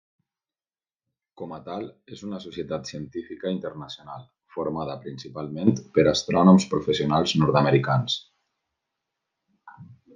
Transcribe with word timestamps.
Com 1.41 1.51
a 1.57 1.59
tal 1.67 1.83
és 2.15 2.23
una 2.29 2.39
societat 2.45 2.89
científica 2.93 3.53
internacional 3.57 4.25
formada 4.57 4.97
principalment 5.07 5.73
per 5.99 6.09
astrònoms 6.15 6.69
professionals 6.75 7.39
nord-americans. 7.45 8.21